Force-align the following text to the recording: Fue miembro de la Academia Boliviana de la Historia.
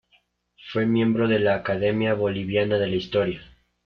Fue 0.71 0.87
miembro 0.87 1.27
de 1.27 1.37
la 1.37 1.53
Academia 1.53 2.15
Boliviana 2.15 2.79
de 2.79 2.87
la 2.87 2.95
Historia. 2.95 3.41